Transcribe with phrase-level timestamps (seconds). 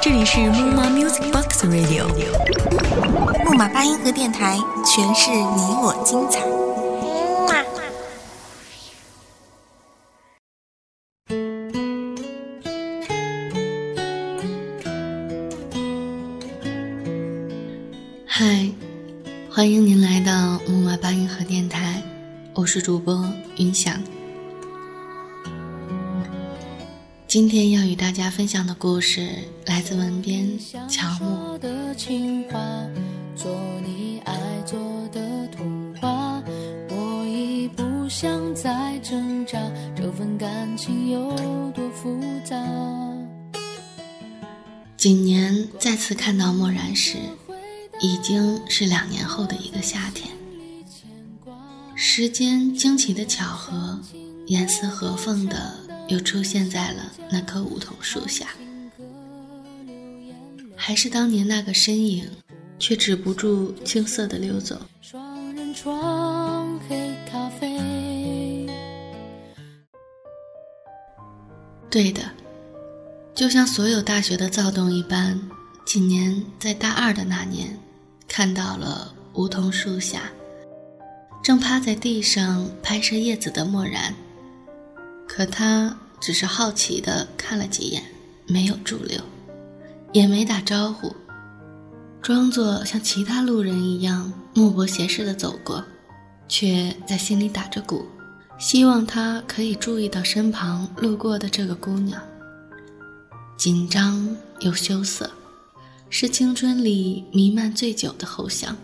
[0.00, 2.06] 这里是木马 Music Box Radio，
[3.44, 6.40] 木马八音盒电台，诠释你我精彩。
[18.26, 18.68] 嗨，
[19.50, 22.02] 欢迎您来到木马八音盒电台，
[22.54, 23.24] 我是主播
[23.56, 23.94] 云翔。
[27.28, 29.28] 今天要与大家分享的故事
[29.66, 30.48] 来自文编
[30.88, 31.58] 乔木。
[33.36, 33.54] 做
[33.84, 34.78] 你爱做
[35.12, 36.42] 的童话，
[36.88, 39.60] 我已不想再挣扎，
[39.94, 41.30] 这份感情有
[41.72, 42.56] 多复杂。
[44.96, 47.18] 今年再次看到漠然时，
[48.00, 50.30] 已经是两年后的一个夏天。
[51.94, 54.00] 时间惊奇的巧合，
[54.46, 55.77] 严丝合缝的。
[56.08, 58.48] 又出现在了那棵梧桐树下，
[60.74, 62.26] 还是当年那个身影，
[62.78, 64.80] 却止不住青涩的溜走。
[65.02, 68.66] 双人床，黑咖啡。
[71.90, 72.22] 对的，
[73.34, 75.38] 就像所有大学的躁动一般，
[75.86, 77.78] 几年在大二的那年，
[78.26, 80.22] 看到了梧桐树下，
[81.42, 84.14] 正趴在地上拍摄叶子的漠然。
[85.28, 88.02] 可他只是好奇的看了几眼，
[88.46, 89.20] 没有驻留，
[90.12, 91.14] 也没打招呼，
[92.20, 95.84] 装作像其他路人一样目不斜视的走过，
[96.48, 98.06] 却在心里打着鼓，
[98.58, 102.20] 希望他可以注意到身旁路过的这个姑娘。
[103.56, 105.30] 紧张又羞涩，
[106.10, 108.76] 是青春里弥漫最久的后香。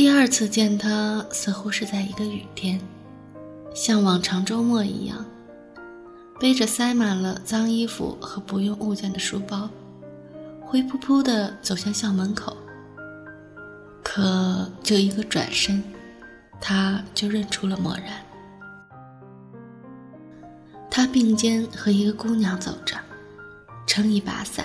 [0.00, 2.80] 第二次见他，似乎是在一个雨天，
[3.74, 5.22] 像往常周末一样，
[6.40, 9.68] 背着塞满了脏衣服和不用物件的书包，
[10.62, 12.56] 灰扑扑的走向校门口。
[14.02, 15.84] 可就一个转身，
[16.62, 18.24] 他就认出了漠然。
[20.90, 22.96] 他并肩和一个姑娘走着，
[23.86, 24.64] 撑一把伞，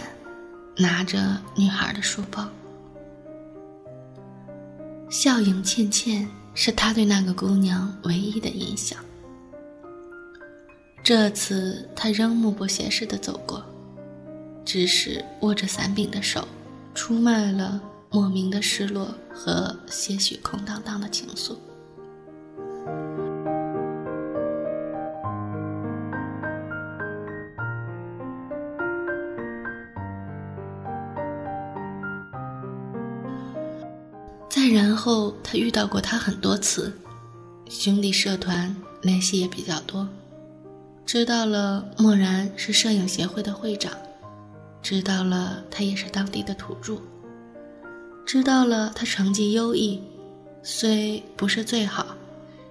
[0.77, 2.47] 拿着女孩的书包。
[5.09, 8.97] 笑影倩倩是他对那个姑娘唯一的印象。
[11.03, 13.63] 这次他仍目不斜视的走过，
[14.65, 16.47] 只是握着伞柄的手，
[16.95, 17.79] 出卖了
[18.09, 21.55] 莫名的失落和些许空荡荡的情愫。
[35.05, 36.91] 后，他遇到过他很多次，
[37.69, 40.09] 兄弟社团联系也比较多，
[41.05, 43.93] 知道了漠然是摄影协会的会长，
[44.81, 46.97] 知道了他也是当地的土著，
[48.25, 50.01] 知道了他成绩优异，
[50.63, 52.07] 虽不是最好，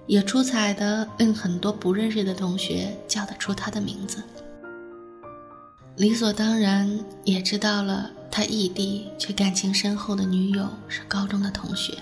[0.05, 4.21] 也出彩的令很多不认识的同学叫得出他的名字。
[5.95, 8.11] 理所当然也知道了。
[8.29, 11.97] 他异地却感情深厚的女友是高中的同学，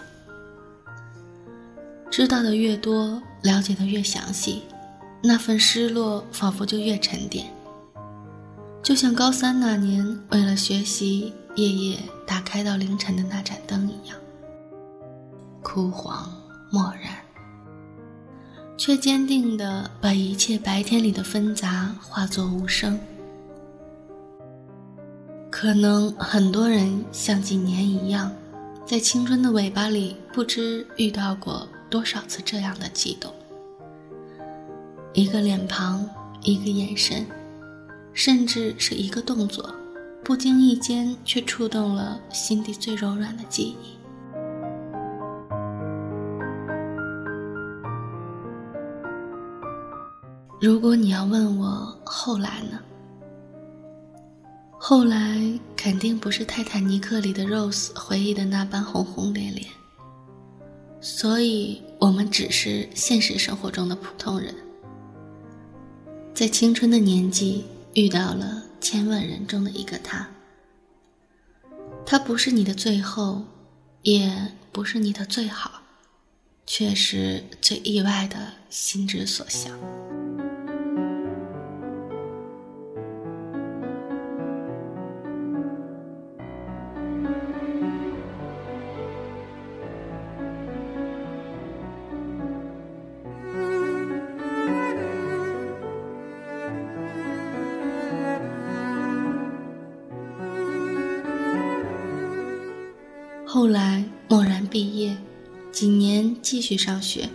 [2.14, 4.62] 知道的越多，了解的越详细，
[5.24, 7.44] 那份失落仿佛就越沉淀。
[8.84, 11.98] 就像高三那年为了学习夜夜
[12.28, 14.16] 打开到凌晨的那盏灯一样，
[15.64, 16.32] 枯黄
[16.70, 17.14] 漠然，
[18.78, 23.00] 却坚定地把一切白天里的纷杂化作无声。
[25.50, 28.32] 可能很多人像几年一样，
[28.86, 33.32] 在青春的尾巴里，不知遇到过多少次这样的悸动。
[35.14, 36.04] 一个脸庞，
[36.42, 37.24] 一个眼神，
[38.16, 39.72] 甚至是一个动作，
[40.24, 43.96] 不经意间却触动了心底最柔软的记忆。
[50.60, 52.80] 如果你要问我后来呢？
[54.80, 55.38] 后来
[55.78, 59.64] 肯定不是《泰坦尼克》里的 Rose 回忆的那般轰轰烈烈，
[61.04, 64.56] 所以我们只是现实生活中的普通人，
[66.34, 70.26] 在青春的年纪遇到了千万人中的一个他。
[72.06, 73.44] 他不是你的最后，
[74.04, 75.82] 也不是你的最好，
[76.66, 79.78] 却是最意外的心之所向。
[103.54, 105.16] 后来默然毕业，
[105.72, 107.30] 几年继续上学。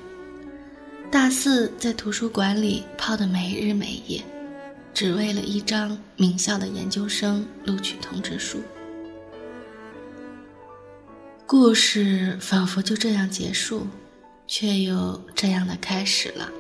[1.13, 4.21] 大四在图书馆里泡得没日没夜，
[4.93, 8.61] 只为了一张名校的研究生录取通知书。
[11.47, 13.87] 故事仿佛就这样结束，
[14.49, 16.51] 却又这样的开始了。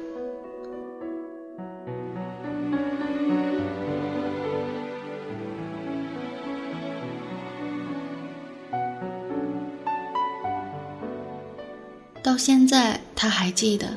[12.28, 13.88] 到现在，他还记得，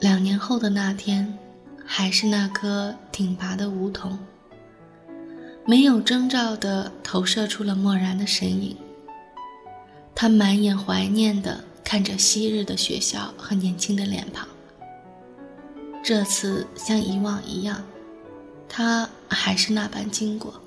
[0.00, 1.38] 两年后的那天，
[1.86, 4.18] 还是那棵挺拔的梧桐，
[5.64, 8.76] 没有征兆地投射出了漠然的身影。
[10.12, 14.48] 他满眼怀念地看着昔日的学校和年轻的脸庞。
[16.02, 17.80] 这次像以往一样，
[18.68, 20.60] 他还是那般经过，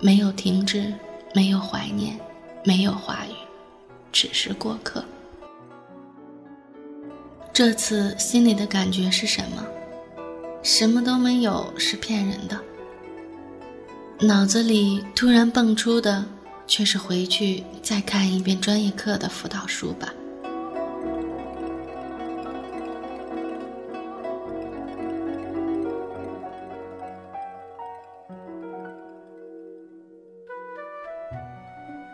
[0.00, 0.92] 没有停止，
[1.32, 2.18] 没有怀念，
[2.64, 3.30] 没有话语，
[4.10, 5.04] 只是过客。
[7.58, 9.66] 这次心里的感觉是什么？
[10.62, 12.56] 什么都没有是骗人的。
[14.20, 16.24] 脑子里突然蹦出的。
[16.68, 20.12] 却是回去再看一遍专业课的辅导书吧。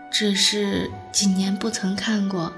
[0.08, 2.52] 只是几年不曾看过，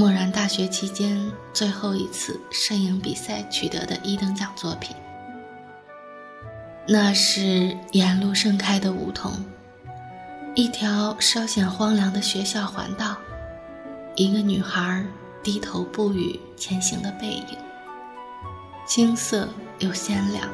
[0.00, 4.96] 漠然大学期间最后一次摄影比赛取得的一等奖作品，
[6.88, 9.30] 那是沿路盛开的梧桐。
[10.54, 13.14] 一条稍显荒凉的学校环道，
[14.16, 15.04] 一个女孩
[15.42, 17.58] 低头不语前行的背影，
[18.86, 19.46] 青涩
[19.80, 20.48] 又鲜亮。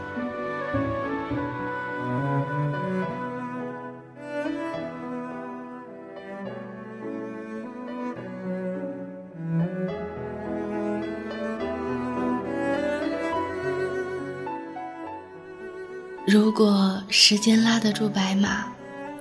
[16.26, 18.66] 如果时间拉得住白马。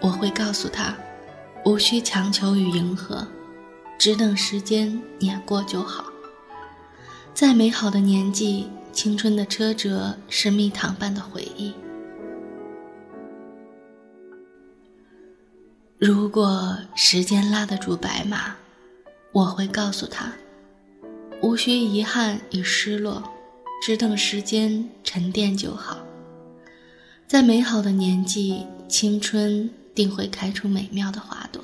[0.01, 0.93] 我会告诉他，
[1.63, 3.25] 无需强求与迎合，
[3.97, 6.05] 只等时间碾过就好。
[7.33, 11.73] 再美好的年纪，青春的车辙是蜜糖般的回忆。
[15.97, 18.53] 如果时间拉得住白马，
[19.31, 20.31] 我会告诉他，
[21.41, 23.23] 无需遗憾与失落，
[23.81, 26.04] 只等时间沉淀就好。
[27.27, 29.69] 在美好的年纪，青春。
[29.95, 31.63] 定会开出美妙的花朵。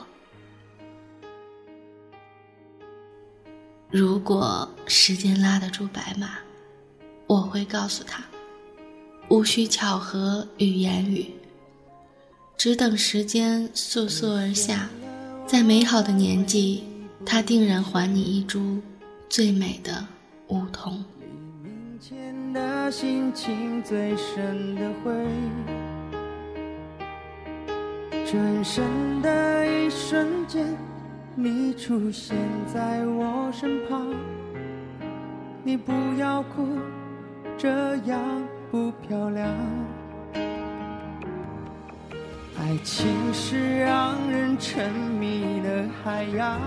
[3.90, 6.40] 如果时间拉得住白马，
[7.28, 8.24] 我会告诉他，
[9.28, 11.30] 无需巧合与言语，
[12.56, 14.90] 只等时间簌簌而下，
[15.46, 16.86] 在美好的年纪，
[17.26, 18.80] 他定然还你一株
[19.28, 20.08] 最美的
[20.48, 21.04] 梧桐。
[22.02, 25.14] 前的心情最深的灰
[28.26, 30.66] 转身的一瞬间，
[31.36, 34.08] 你出现在我身旁。
[35.64, 36.70] 你不要哭，
[37.56, 38.20] 这样
[38.72, 39.48] 不漂亮。
[42.58, 46.60] 爱情是让人沉迷的海洋，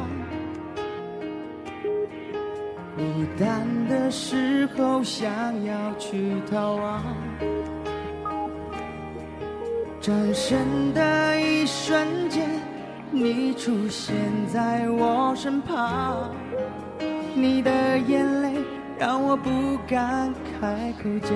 [2.97, 3.03] 孤
[3.39, 5.29] 单的时候想
[5.65, 7.03] 要去逃亡。
[10.01, 12.49] 转身的一瞬间，
[13.11, 14.15] 你出现
[14.53, 16.31] 在我身旁，
[17.35, 18.53] 你的眼泪
[18.99, 19.51] 让我不
[19.89, 21.33] 敢开口讲。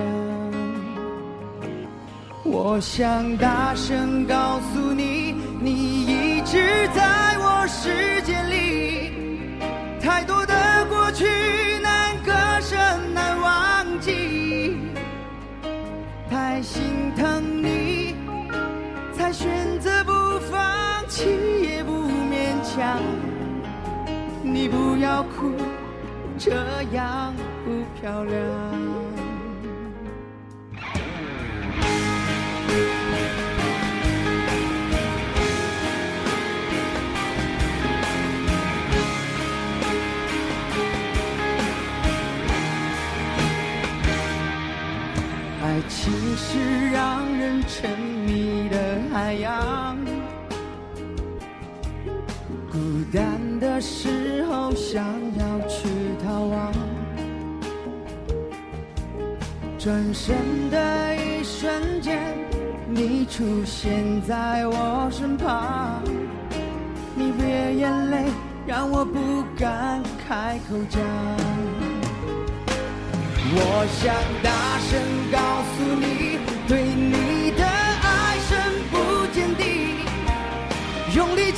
[2.45, 9.59] 我想大声告诉你，你一直在我世界里，
[10.01, 10.55] 太多的
[10.89, 11.27] 过去
[21.19, 21.27] 起，
[21.63, 21.91] 也不
[22.31, 23.03] 勉强。
[24.41, 25.51] 你不要哭，
[26.39, 26.53] 这
[26.93, 27.35] 样
[27.65, 28.88] 不漂亮。
[59.79, 60.35] 转身
[60.71, 62.19] 的一瞬间，
[62.89, 66.03] 你出现在我身旁，
[67.15, 68.25] 你别眼泪
[68.67, 71.01] 让我不敢开口讲。
[73.51, 75.39] 我想大声告
[75.73, 78.59] 诉你，对你的爱深
[78.91, 79.63] 不见底，
[81.15, 81.53] 用力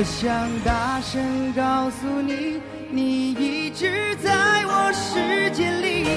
[0.00, 2.58] 我想大声告诉你，
[2.90, 4.32] 你一直在
[4.64, 6.16] 我世界里。